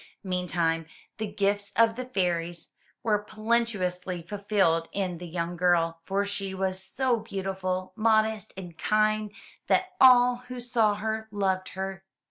[0.23, 0.87] Meantime,
[1.19, 2.71] the gifts of the fairies
[3.03, 9.31] were plenteously fulfilled in the young girl, for she was so beautiful, modest and kind
[9.67, 12.03] that all who saw her loved her.